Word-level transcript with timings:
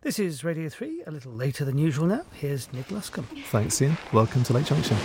This 0.00 0.20
is 0.20 0.44
Radio 0.44 0.68
3, 0.68 1.02
a 1.08 1.10
little 1.10 1.32
later 1.32 1.64
than 1.64 1.76
usual 1.76 2.06
now. 2.06 2.22
Here's 2.32 2.72
Nick 2.72 2.86
Luscombe. 2.86 3.26
Thanks, 3.46 3.82
Ian. 3.82 3.98
Welcome 4.12 4.44
to 4.44 4.52
Late 4.52 4.66
Junction. 4.66 4.96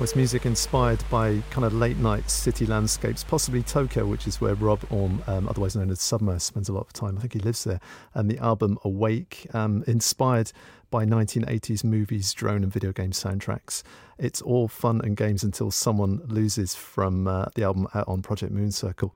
Was 0.00 0.14
music 0.14 0.46
inspired 0.46 1.02
by 1.10 1.42
kind 1.50 1.64
of 1.64 1.74
late 1.74 1.96
night 1.96 2.30
city 2.30 2.66
landscapes, 2.66 3.24
possibly 3.24 3.64
Tokyo, 3.64 4.06
which 4.06 4.28
is 4.28 4.40
where 4.40 4.54
Rob 4.54 4.80
Orme, 4.90 5.24
um, 5.26 5.48
otherwise 5.48 5.74
known 5.74 5.90
as 5.90 5.98
Submerse, 5.98 6.44
spends 6.44 6.68
a 6.68 6.72
lot 6.72 6.86
of 6.86 6.92
time. 6.92 7.18
I 7.18 7.22
think 7.22 7.32
he 7.32 7.40
lives 7.40 7.64
there. 7.64 7.80
And 8.14 8.30
the 8.30 8.38
album 8.38 8.78
Awake, 8.84 9.48
um, 9.54 9.82
inspired 9.88 10.52
by 10.92 11.04
1980s 11.04 11.82
movies, 11.82 12.32
drone, 12.32 12.62
and 12.62 12.72
video 12.72 12.92
game 12.92 13.10
soundtracks. 13.10 13.82
It's 14.18 14.40
all 14.40 14.68
fun 14.68 15.00
and 15.02 15.16
games 15.16 15.42
until 15.42 15.72
someone 15.72 16.20
loses 16.28 16.76
from 16.76 17.26
uh, 17.26 17.46
the 17.56 17.64
album 17.64 17.88
out 17.92 18.06
on 18.06 18.22
Project 18.22 18.54
Mooncircle. 18.54 19.10